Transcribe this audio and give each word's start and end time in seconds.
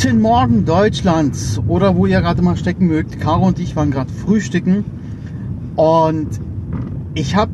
Guten 0.00 0.20
Morgen 0.20 0.64
Deutschland 0.64 1.36
oder 1.66 1.96
wo 1.96 2.06
ihr 2.06 2.20
gerade 2.20 2.40
mal 2.40 2.56
stecken 2.56 2.86
mögt. 2.86 3.18
Caro 3.18 3.48
und 3.48 3.58
ich 3.58 3.74
waren 3.74 3.90
gerade 3.90 4.12
frühstücken 4.12 4.84
und 5.74 6.28
ich 7.14 7.34
habe, 7.34 7.50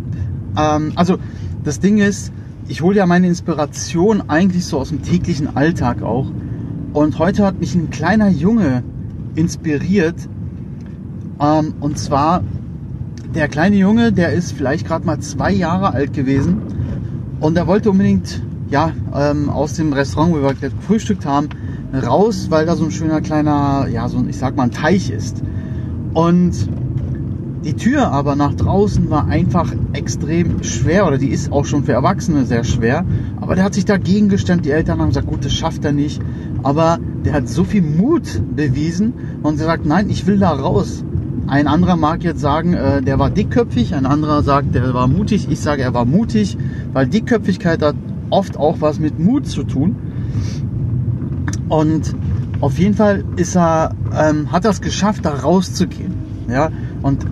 ähm, 0.54 0.92
also 0.94 1.16
das 1.64 1.80
Ding 1.80 1.96
ist, 1.96 2.34
ich 2.68 2.82
hole 2.82 2.98
ja 2.98 3.06
meine 3.06 3.28
Inspiration 3.28 4.24
eigentlich 4.28 4.66
so 4.66 4.78
aus 4.78 4.90
dem 4.90 5.02
täglichen 5.02 5.56
Alltag 5.56 6.02
auch. 6.02 6.26
Und 6.92 7.18
heute 7.18 7.46
hat 7.46 7.60
mich 7.60 7.74
ein 7.74 7.88
kleiner 7.88 8.28
Junge 8.28 8.84
inspiriert. 9.36 10.28
Ähm, 11.40 11.72
und 11.80 11.98
zwar 11.98 12.42
der 13.34 13.48
kleine 13.48 13.76
Junge, 13.76 14.12
der 14.12 14.34
ist 14.34 14.52
vielleicht 14.52 14.86
gerade 14.86 15.06
mal 15.06 15.18
zwei 15.20 15.50
Jahre 15.50 15.94
alt 15.94 16.12
gewesen 16.12 16.60
und 17.40 17.56
er 17.56 17.66
wollte 17.66 17.90
unbedingt 17.90 18.42
ja 18.68 18.92
ähm, 19.14 19.48
aus 19.48 19.72
dem 19.72 19.94
Restaurant, 19.94 20.34
wo 20.34 20.42
wir 20.42 20.52
gefrühstückt 20.52 21.24
haben, 21.24 21.48
raus, 21.94 22.46
weil 22.50 22.66
da 22.66 22.76
so 22.76 22.84
ein 22.84 22.90
schöner 22.90 23.20
kleiner, 23.20 23.86
ja 23.90 24.08
so 24.08 24.18
ein, 24.18 24.28
ich 24.28 24.36
sag 24.36 24.56
mal 24.56 24.64
ein 24.64 24.70
Teich 24.70 25.10
ist. 25.10 25.42
Und 26.12 26.68
die 27.64 27.74
Tür 27.74 28.08
aber 28.08 28.36
nach 28.36 28.54
draußen 28.54 29.08
war 29.08 29.26
einfach 29.26 29.72
extrem 29.94 30.62
schwer 30.62 31.06
oder 31.06 31.16
die 31.16 31.28
ist 31.28 31.50
auch 31.50 31.64
schon 31.64 31.84
für 31.84 31.92
Erwachsene 31.92 32.44
sehr 32.44 32.62
schwer. 32.62 33.06
Aber 33.40 33.54
der 33.54 33.64
hat 33.64 33.74
sich 33.74 33.86
dagegen 33.86 34.28
gestemmt. 34.28 34.66
Die 34.66 34.70
Eltern 34.70 35.00
haben 35.00 35.08
gesagt, 35.08 35.26
gut, 35.26 35.44
das 35.44 35.54
schafft 35.54 35.84
er 35.84 35.92
nicht. 35.92 36.20
Aber 36.62 36.98
der 37.24 37.32
hat 37.32 37.48
so 37.48 37.64
viel 37.64 37.82
Mut 37.82 38.42
bewiesen 38.54 39.14
und 39.42 39.56
gesagt, 39.56 39.86
nein, 39.86 40.10
ich 40.10 40.26
will 40.26 40.38
da 40.38 40.50
raus. 40.50 41.04
Ein 41.46 41.66
anderer 41.66 41.96
mag 41.96 42.22
jetzt 42.22 42.40
sagen, 42.40 42.74
äh, 42.74 43.02
der 43.02 43.18
war 43.18 43.30
dickköpfig, 43.30 43.94
ein 43.94 44.06
anderer 44.06 44.42
sagt, 44.42 44.74
der 44.74 44.92
war 44.94 45.08
mutig. 45.08 45.48
Ich 45.50 45.60
sage, 45.60 45.82
er 45.82 45.94
war 45.94 46.04
mutig, 46.04 46.56
weil 46.92 47.06
Dickköpfigkeit 47.06 47.82
hat 47.82 47.96
oft 48.30 48.56
auch 48.56 48.80
was 48.80 48.98
mit 48.98 49.18
Mut 49.18 49.46
zu 49.46 49.64
tun. 49.64 49.96
Und 51.74 52.14
auf 52.60 52.78
jeden 52.78 52.94
Fall 52.94 53.24
ist 53.34 53.56
er, 53.56 53.96
ähm, 54.16 54.52
hat 54.52 54.64
er 54.64 54.70
es 54.70 54.80
geschafft, 54.80 55.24
da 55.24 55.30
rauszugehen. 55.34 56.14
Ja, 56.48 56.70
und 57.02 57.26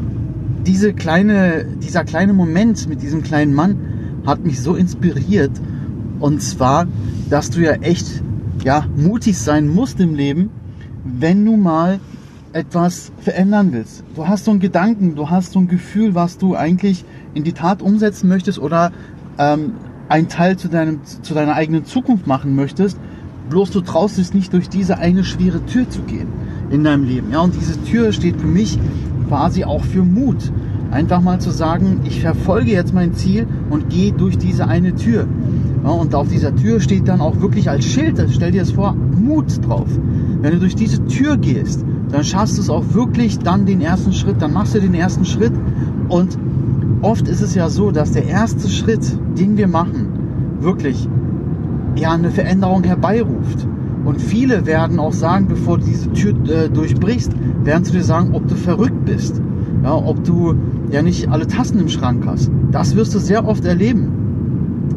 diese 0.67 0.95
kleine, 0.95 1.65
dieser 1.81 2.03
kleine 2.03 2.33
Moment 2.33 2.89
mit 2.89 3.03
diesem 3.03 3.23
kleinen 3.23 3.55
Mann 3.55 3.77
hat 4.27 4.45
mich 4.45 4.61
so 4.61 4.75
inspiriert. 4.75 5.53
Und 6.19 6.43
zwar, 6.43 6.89
dass 7.31 7.51
du 7.51 7.61
ja 7.61 7.75
echt 7.75 8.21
ja, 8.65 8.85
mutig 8.97 9.39
sein 9.39 9.69
musst 9.69 10.01
im 10.01 10.17
Leben, 10.17 10.51
wenn 11.05 11.45
du 11.45 11.57
mal 11.57 12.01
etwas 12.53 13.13
verändern 13.21 13.73
willst. 13.73 14.03
Du 14.17 14.27
hast 14.27 14.47
so 14.47 14.51
einen 14.51 14.59
Gedanken, 14.59 15.15
du 15.15 15.31
hast 15.31 15.53
so 15.53 15.61
ein 15.61 15.69
Gefühl, 15.69 16.17
was 16.17 16.39
du 16.39 16.57
eigentlich 16.57 17.05
in 17.35 17.45
die 17.45 17.53
Tat 17.53 17.81
umsetzen 17.81 18.29
möchtest 18.29 18.59
oder 18.59 18.91
ähm, 19.39 19.75
einen 20.09 20.27
Teil 20.27 20.57
zu, 20.57 20.67
deinem, 20.67 20.99
zu 21.05 21.33
deiner 21.33 21.55
eigenen 21.55 21.85
Zukunft 21.85 22.27
machen 22.27 22.57
möchtest. 22.57 22.99
Bloß 23.51 23.71
du 23.71 23.81
traust 23.81 24.19
es 24.19 24.35
nicht 24.35 24.53
durch 24.53 24.69
diese 24.69 24.99
eine 24.99 25.25
schwere 25.25 25.65
Tür 25.67 25.89
zu 25.89 26.03
gehen 26.03 26.29
in 26.71 26.85
deinem 26.85 27.05
Leben. 27.05 27.31
Ja, 27.33 27.41
und 27.41 27.55
diese 27.55 27.83
Tür 27.85 28.13
steht 28.13 28.41
für 28.41 28.47
mich 28.47 28.79
quasi 29.29 29.65
auch 29.65 29.85
für 29.85 30.03
Mut. 30.03 30.53
Einfach 30.91 31.23
mal 31.23 31.41
zu 31.41 31.51
sagen, 31.51 32.01
ich 32.05 32.21
verfolge 32.21 32.71
jetzt 32.71 32.93
mein 32.93 33.15
Ziel 33.15 33.47
und 33.71 33.89
gehe 33.89 34.13
durch 34.13 34.37
diese 34.37 34.69
eine 34.69 34.95
Tür. 34.95 35.27
Ja, 35.85 35.91
und 35.91 36.15
auf 36.15 36.29
dieser 36.29 36.55
Tür 36.55 36.81
steht 36.81 37.09
dann 37.09 37.21
auch 37.21 37.41
wirklich 37.41 37.69
als 37.69 37.85
Schild, 37.85 38.23
stell 38.31 38.53
dir 38.53 38.61
das 38.61 38.73
vor, 38.73 38.95
Mut 38.95 39.67
drauf. 39.67 39.89
Wenn 40.41 40.53
du 40.53 40.61
durch 40.61 40.75
diese 40.75 41.05
Tür 41.07 41.37
gehst, 41.37 41.85
dann 42.11 42.25
schaffst 42.25 42.59
du 42.59 42.63
es 42.63 42.71
auch 42.71 42.85
wirklich 42.93 43.39
dann 43.39 43.65
den 43.65 43.81
ersten 43.81 44.13
Schritt, 44.13 44.41
dann 44.41 44.53
machst 44.53 44.75
du 44.75 44.81
den 44.81 44.95
ersten 44.95 45.25
Schritt 45.25 45.53
und 46.09 46.39
oft 47.01 47.27
ist 47.27 47.41
es 47.41 47.55
ja 47.55 47.69
so, 47.69 47.91
dass 47.91 48.13
der 48.13 48.27
erste 48.27 48.69
Schritt, 48.69 49.17
den 49.39 49.57
wir 49.57 49.69
machen, 49.69 50.09
wirklich 50.61 51.09
ja 51.97 52.13
eine 52.13 52.31
Veränderung 52.31 52.85
herbeiruft. 52.85 53.67
Und 54.05 54.21
viele 54.21 54.67
werden 54.67 54.99
auch 54.99 55.13
sagen, 55.13 55.47
bevor 55.49 55.79
du 55.79 55.85
diese 55.85 56.13
Tür 56.13 56.35
äh, 56.49 56.69
durchbrichst, 56.69 57.33
werden 57.65 57.85
zu 57.85 57.93
dir 57.93 58.03
sagen, 58.03 58.31
ob 58.33 58.49
du 58.49 58.55
verrückt 58.55 59.05
bist. 59.05 59.41
Ja, 59.85 59.95
ob 59.95 60.23
du 60.25 60.55
ja 60.91 61.03
nicht 61.03 61.29
alle 61.29 61.47
Tassen 61.47 61.81
im 61.81 61.89
Schrank 61.89 62.25
hast. 62.27 62.51
Das 62.71 62.95
wirst 62.95 63.15
du 63.15 63.19
sehr 63.19 63.47
oft 63.47 63.65
erleben. 63.65 64.13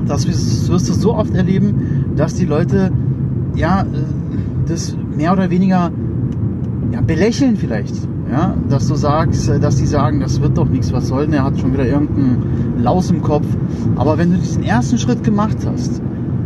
Das 0.07 0.27
wirst, 0.27 0.69
du 0.69 0.93
so 0.93 1.15
oft 1.15 1.33
erleben, 1.33 2.13
dass 2.15 2.35
die 2.35 2.45
Leute 2.45 2.91
ja 3.55 3.81
äh, 3.81 3.85
das 4.67 4.95
mehr 5.15 5.33
oder 5.33 5.49
weniger 5.49 5.91
ja, 6.91 7.01
belächeln 7.01 7.55
vielleicht. 7.55 7.95
Ja, 8.31 8.55
dass 8.69 8.87
du 8.87 8.95
sagst, 8.95 9.49
äh, 9.49 9.59
dass 9.59 9.77
die 9.77 9.85
sagen, 9.85 10.19
das 10.19 10.41
wird 10.41 10.57
doch 10.57 10.67
nichts, 10.67 10.91
was 10.91 11.07
soll 11.07 11.25
denn, 11.25 11.33
er 11.33 11.43
hat 11.43 11.59
schon 11.59 11.73
wieder 11.73 11.87
irgendeinen 11.87 12.81
Laus 12.81 13.09
im 13.11 13.21
Kopf. 13.21 13.45
Aber 13.95 14.17
wenn 14.17 14.31
du 14.31 14.37
diesen 14.37 14.63
ersten 14.63 14.97
Schritt 14.97 15.23
gemacht 15.23 15.57
hast, 15.65 16.01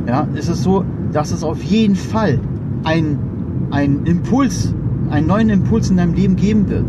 ja, 0.10 0.28
ist 0.34 0.50
es 0.50 0.64
so, 0.64 0.84
dass 1.14 1.32
es 1.32 1.44
auf 1.44 1.62
jeden 1.64 1.96
Fall 1.96 2.40
ein, 2.84 3.20
Impuls, 4.06 4.74
einen 5.10 5.28
neuen 5.28 5.50
Impuls 5.50 5.90
in 5.90 5.98
deinem 5.98 6.14
Leben 6.14 6.36
geben 6.36 6.68
wird. 6.68 6.86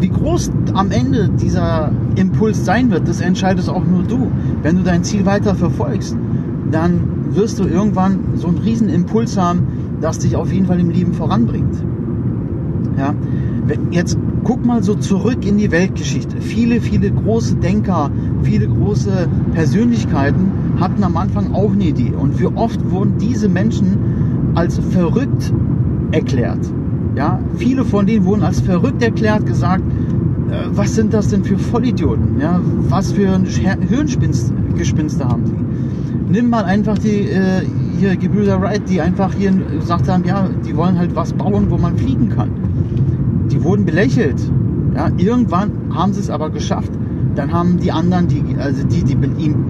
Wie 0.00 0.08
groß 0.08 0.50
am 0.74 0.90
Ende 0.90 1.28
dieser 1.28 1.90
Impuls 2.16 2.64
sein 2.64 2.90
wird, 2.90 3.08
das 3.08 3.20
entscheidest 3.20 3.68
auch 3.68 3.84
nur 3.84 4.02
du. 4.02 4.30
Wenn 4.62 4.76
du 4.76 4.82
dein 4.82 5.04
Ziel 5.04 5.26
weiter 5.26 5.54
verfolgst, 5.54 6.16
dann 6.70 7.00
wirst 7.30 7.58
du 7.58 7.64
irgendwann 7.64 8.20
so 8.36 8.48
einen 8.48 8.58
riesen 8.58 8.88
Impuls 8.88 9.36
haben, 9.36 9.66
das 10.00 10.18
dich 10.18 10.36
auf 10.36 10.50
jeden 10.50 10.66
Fall 10.66 10.80
im 10.80 10.90
Leben 10.90 11.12
voranbringt. 11.12 11.76
Ja, 12.96 13.14
jetzt 13.90 14.16
guck 14.44 14.64
mal 14.64 14.82
so 14.82 14.94
zurück 14.94 15.44
in 15.44 15.58
die 15.58 15.70
Weltgeschichte. 15.70 16.40
Viele, 16.40 16.80
viele 16.80 17.10
große 17.10 17.56
Denker, 17.56 18.10
viele 18.42 18.68
große 18.68 19.28
Persönlichkeiten 19.52 20.52
hatten 20.78 21.02
am 21.02 21.16
Anfang 21.16 21.52
auch 21.52 21.72
eine 21.72 21.84
Idee. 21.84 22.12
Und 22.18 22.40
wie 22.40 22.46
oft 22.46 22.90
wurden 22.90 23.18
diese 23.18 23.48
Menschen 23.48 24.52
als 24.54 24.78
verrückt 24.78 25.52
erklärt. 26.12 26.60
Ja, 27.16 27.40
viele 27.56 27.84
von 27.84 28.06
denen 28.06 28.24
wurden 28.24 28.42
als 28.42 28.60
verrückt 28.60 29.02
erklärt, 29.02 29.46
gesagt, 29.46 29.82
was 30.72 30.94
sind 30.94 31.12
das 31.12 31.28
denn 31.28 31.44
für 31.44 31.58
Vollidioten? 31.58 32.40
Ja, 32.40 32.60
was 32.88 33.12
für 33.12 33.40
Hirngespinste 33.44 35.24
haben 35.24 35.44
die? 35.44 36.32
Nimm 36.32 36.50
mal 36.50 36.64
einfach 36.64 36.98
die 36.98 37.28
äh, 37.28 37.62
hier 37.98 38.16
Gebrüder 38.16 38.60
Wright, 38.60 38.88
die 38.88 39.00
einfach 39.00 39.32
hier 39.34 39.52
gesagt 39.52 40.08
haben, 40.08 40.24
ja, 40.24 40.48
die 40.66 40.76
wollen 40.76 40.98
halt 40.98 41.14
was 41.14 41.32
bauen, 41.32 41.70
wo 41.70 41.78
man 41.78 41.96
fliegen 41.96 42.28
kann. 42.28 42.50
Die 43.50 43.62
wurden 43.62 43.84
belächelt. 43.84 44.40
Ja, 44.94 45.10
irgendwann 45.16 45.70
haben 45.94 46.12
sie 46.12 46.20
es 46.20 46.30
aber 46.30 46.50
geschafft. 46.50 46.92
Dann 47.34 47.52
haben 47.52 47.78
die 47.78 47.92
anderen, 47.92 48.28
die, 48.28 48.42
also 48.58 48.84
die, 48.84 49.04
die, 49.04 49.16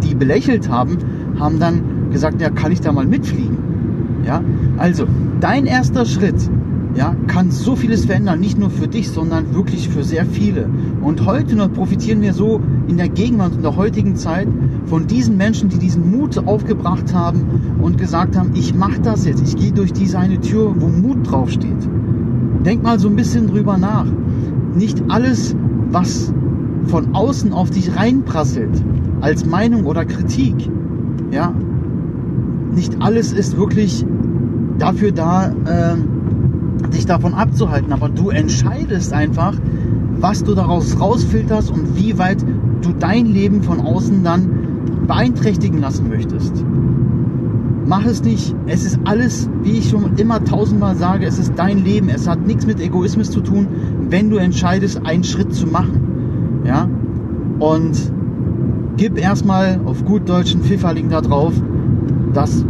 die 0.02 0.14
belächelt 0.14 0.70
haben, 0.70 0.98
haben 1.38 1.58
dann 1.58 2.10
gesagt, 2.10 2.40
ja, 2.40 2.50
kann 2.50 2.72
ich 2.72 2.80
da 2.80 2.92
mal 2.92 3.06
mitfliegen? 3.06 3.58
Ja, 4.24 4.40
also 4.76 5.06
dein 5.40 5.66
erster 5.66 6.04
Schritt 6.04 6.48
ja, 6.96 7.14
kann 7.26 7.50
so 7.50 7.76
vieles 7.76 8.06
verändern, 8.06 8.40
nicht 8.40 8.58
nur 8.58 8.70
für 8.70 8.88
dich, 8.88 9.10
sondern 9.10 9.54
wirklich 9.54 9.88
für 9.88 10.02
sehr 10.02 10.24
viele. 10.24 10.68
Und 11.02 11.26
heute 11.26 11.54
noch 11.54 11.72
profitieren 11.72 12.22
wir 12.22 12.32
so 12.32 12.60
in 12.88 12.96
der 12.96 13.08
Gegenwart, 13.08 13.54
in 13.54 13.62
der 13.62 13.76
heutigen 13.76 14.16
Zeit 14.16 14.48
von 14.86 15.06
diesen 15.06 15.36
Menschen, 15.36 15.68
die 15.68 15.78
diesen 15.78 16.10
Mut 16.10 16.38
aufgebracht 16.46 17.12
haben 17.12 17.76
und 17.82 17.98
gesagt 17.98 18.36
haben, 18.36 18.52
ich 18.54 18.74
mache 18.74 19.00
das 19.00 19.26
jetzt, 19.26 19.42
ich 19.46 19.56
gehe 19.56 19.72
durch 19.72 19.92
diese 19.92 20.18
eine 20.18 20.40
Tür, 20.40 20.74
wo 20.78 20.88
Mut 20.88 21.30
draufsteht. 21.30 21.88
Denk 22.64 22.82
mal 22.82 22.98
so 22.98 23.08
ein 23.08 23.16
bisschen 23.16 23.48
drüber 23.48 23.76
nach. 23.76 24.06
Nicht 24.74 25.02
alles, 25.08 25.54
was 25.90 26.32
von 26.86 27.14
außen 27.14 27.52
auf 27.52 27.70
dich 27.70 27.94
reinprasselt, 27.94 28.82
als 29.20 29.44
Meinung 29.44 29.84
oder 29.84 30.04
Kritik, 30.04 30.70
ja, 31.30 31.52
nicht 32.74 32.96
alles 33.00 33.32
ist 33.32 33.56
wirklich 33.56 34.04
dafür 34.78 35.12
da, 35.12 35.48
äh, 35.48 35.96
dich 36.92 37.06
davon 37.06 37.34
abzuhalten. 37.34 37.92
Aber 37.92 38.08
du 38.08 38.30
entscheidest 38.30 39.12
einfach, 39.12 39.54
was 40.18 40.44
du 40.44 40.54
daraus 40.54 41.00
rausfilterst 41.00 41.70
und 41.70 41.96
wie 41.96 42.18
weit 42.18 42.44
du 42.82 42.92
dein 42.98 43.26
Leben 43.26 43.62
von 43.62 43.80
außen 43.80 44.22
dann 44.24 44.50
beeinträchtigen 45.06 45.80
lassen 45.80 46.08
möchtest. 46.08 46.64
Mach 47.86 48.04
es 48.04 48.22
nicht. 48.24 48.54
Es 48.66 48.84
ist 48.84 48.98
alles, 49.04 49.48
wie 49.62 49.78
ich 49.78 49.90
schon 49.90 50.16
immer 50.16 50.44
tausendmal 50.44 50.96
sage, 50.96 51.24
es 51.24 51.38
ist 51.38 51.52
dein 51.56 51.84
Leben. 51.84 52.08
Es 52.08 52.26
hat 52.26 52.44
nichts 52.44 52.66
mit 52.66 52.80
Egoismus 52.80 53.30
zu 53.30 53.40
tun, 53.40 53.68
wenn 54.08 54.28
du 54.28 54.38
entscheidest, 54.38 55.06
einen 55.06 55.22
Schritt 55.22 55.54
zu 55.54 55.68
machen. 55.68 56.62
Ja? 56.64 56.88
Und 57.60 58.12
gib 58.96 59.18
erstmal 59.18 59.80
auf 59.84 60.04
gut 60.04 60.28
deutschen 60.28 60.62
Pfifferling 60.62 61.10
da 61.10 61.20
drauf, 61.20 61.52
dass 62.32 62.64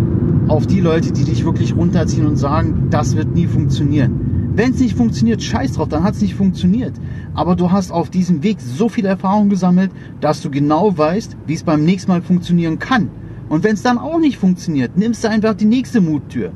auf 0.48 0.66
die 0.66 0.80
Leute, 0.80 1.12
die 1.12 1.24
dich 1.24 1.44
wirklich 1.44 1.74
runterziehen 1.74 2.26
und 2.26 2.36
sagen, 2.36 2.88
das 2.90 3.16
wird 3.16 3.34
nie 3.34 3.46
funktionieren. 3.46 4.52
Wenn 4.54 4.72
es 4.72 4.80
nicht 4.80 4.96
funktioniert, 4.96 5.42
scheiß 5.42 5.72
drauf, 5.72 5.88
dann 5.88 6.02
hat 6.02 6.14
es 6.14 6.22
nicht 6.22 6.34
funktioniert. 6.34 6.94
Aber 7.34 7.56
du 7.56 7.70
hast 7.70 7.90
auf 7.90 8.10
diesem 8.10 8.42
Weg 8.42 8.58
so 8.60 8.88
viel 8.88 9.04
Erfahrung 9.04 9.48
gesammelt, 9.48 9.90
dass 10.20 10.40
du 10.40 10.50
genau 10.50 10.96
weißt, 10.96 11.36
wie 11.46 11.54
es 11.54 11.62
beim 11.62 11.84
nächsten 11.84 12.10
Mal 12.10 12.22
funktionieren 12.22 12.78
kann. 12.78 13.10
Und 13.48 13.64
wenn 13.64 13.74
es 13.74 13.82
dann 13.82 13.98
auch 13.98 14.18
nicht 14.18 14.38
funktioniert, 14.38 14.96
nimmst 14.96 15.24
du 15.24 15.28
einfach 15.28 15.54
die 15.54 15.66
nächste 15.66 16.00
Muttür. 16.00 16.52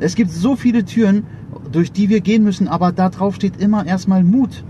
Es 0.00 0.14
gibt 0.14 0.30
so 0.30 0.56
viele 0.56 0.84
Türen, 0.84 1.24
durch 1.70 1.92
die 1.92 2.08
wir 2.08 2.20
gehen 2.20 2.42
müssen, 2.42 2.68
aber 2.68 2.92
da 2.92 3.08
drauf 3.10 3.34
steht 3.34 3.60
immer 3.60 3.86
erstmal 3.86 4.24
Mut. 4.24 4.64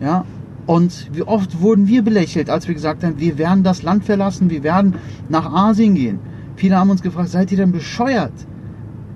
Ja, 0.00 0.24
und 0.66 1.10
wie 1.12 1.22
oft 1.22 1.60
wurden 1.60 1.88
wir 1.88 2.02
belächelt, 2.02 2.48
als 2.48 2.68
wir 2.68 2.74
gesagt 2.74 3.02
haben, 3.02 3.18
wir 3.18 3.36
werden 3.36 3.64
das 3.64 3.82
Land 3.82 4.04
verlassen, 4.04 4.48
wir 4.48 4.62
werden 4.62 4.94
nach 5.28 5.52
Asien 5.52 5.94
gehen. 5.94 6.20
Viele 6.62 6.76
haben 6.76 6.90
uns 6.90 7.02
gefragt, 7.02 7.30
seid 7.30 7.50
ihr 7.50 7.56
denn 7.56 7.72
bescheuert? 7.72 8.32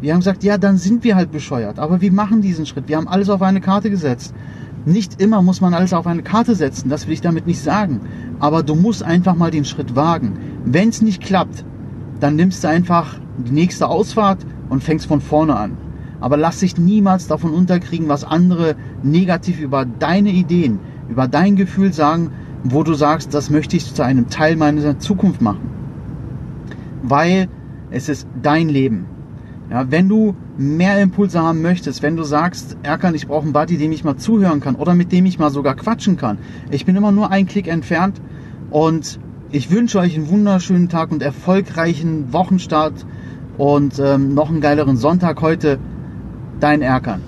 Wir 0.00 0.12
haben 0.12 0.18
gesagt, 0.18 0.42
ja, 0.42 0.58
dann 0.58 0.78
sind 0.78 1.04
wir 1.04 1.14
halt 1.14 1.30
bescheuert. 1.30 1.78
Aber 1.78 2.00
wir 2.00 2.10
machen 2.10 2.40
diesen 2.40 2.66
Schritt. 2.66 2.88
Wir 2.88 2.96
haben 2.96 3.06
alles 3.06 3.30
auf 3.30 3.40
eine 3.40 3.60
Karte 3.60 3.88
gesetzt. 3.88 4.34
Nicht 4.84 5.22
immer 5.22 5.42
muss 5.42 5.60
man 5.60 5.72
alles 5.72 5.92
auf 5.92 6.08
eine 6.08 6.24
Karte 6.24 6.56
setzen, 6.56 6.88
das 6.88 7.06
will 7.06 7.12
ich 7.12 7.20
damit 7.20 7.46
nicht 7.46 7.62
sagen. 7.62 8.00
Aber 8.40 8.64
du 8.64 8.74
musst 8.74 9.04
einfach 9.04 9.36
mal 9.36 9.52
den 9.52 9.64
Schritt 9.64 9.94
wagen. 9.94 10.40
Wenn 10.64 10.88
es 10.88 11.02
nicht 11.02 11.22
klappt, 11.22 11.64
dann 12.18 12.34
nimmst 12.34 12.64
du 12.64 12.68
einfach 12.68 13.14
die 13.38 13.52
nächste 13.52 13.86
Ausfahrt 13.86 14.44
und 14.68 14.82
fängst 14.82 15.06
von 15.06 15.20
vorne 15.20 15.54
an. 15.54 15.76
Aber 16.20 16.36
lass 16.36 16.58
dich 16.58 16.76
niemals 16.76 17.28
davon 17.28 17.54
unterkriegen, 17.54 18.08
was 18.08 18.24
andere 18.24 18.74
negativ 19.04 19.60
über 19.60 19.84
deine 19.84 20.30
Ideen, 20.30 20.80
über 21.08 21.28
dein 21.28 21.54
Gefühl 21.54 21.92
sagen, 21.92 22.32
wo 22.64 22.82
du 22.82 22.94
sagst, 22.94 23.34
das 23.34 23.50
möchte 23.50 23.76
ich 23.76 23.94
zu 23.94 24.02
einem 24.02 24.30
Teil 24.30 24.56
meiner 24.56 24.98
Zukunft 24.98 25.40
machen. 25.40 25.85
Weil 27.08 27.48
es 27.90 28.08
ist 28.08 28.26
dein 28.42 28.68
Leben. 28.68 29.06
Ja, 29.70 29.90
wenn 29.90 30.08
du 30.08 30.34
mehr 30.56 31.00
Impulse 31.00 31.40
haben 31.40 31.60
möchtest, 31.60 32.02
wenn 32.02 32.16
du 32.16 32.22
sagst, 32.22 32.76
Erkan, 32.82 33.14
ich 33.14 33.26
brauche 33.26 33.42
einen 33.42 33.52
Buddy, 33.52 33.78
dem 33.78 33.90
ich 33.92 34.04
mal 34.04 34.16
zuhören 34.16 34.60
kann 34.60 34.76
oder 34.76 34.94
mit 34.94 35.10
dem 35.10 35.26
ich 35.26 35.38
mal 35.38 35.50
sogar 35.50 35.74
quatschen 35.74 36.16
kann. 36.16 36.38
Ich 36.70 36.84
bin 36.86 36.94
immer 36.94 37.10
nur 37.10 37.30
einen 37.30 37.48
Klick 37.48 37.66
entfernt 37.66 38.20
und 38.70 39.18
ich 39.50 39.70
wünsche 39.70 39.98
euch 39.98 40.16
einen 40.16 40.28
wunderschönen 40.28 40.88
Tag 40.88 41.10
und 41.10 41.22
erfolgreichen 41.22 42.32
Wochenstart 42.32 43.06
und 43.58 43.98
ähm, 43.98 44.34
noch 44.34 44.50
einen 44.50 44.60
geileren 44.60 44.96
Sonntag 44.96 45.42
heute. 45.42 45.78
Dein 46.60 46.80
Erkan. 46.80 47.20